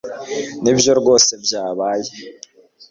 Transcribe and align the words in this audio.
nibyo 0.63 0.91
rwose 0.99 1.31
byabaye 1.43 2.11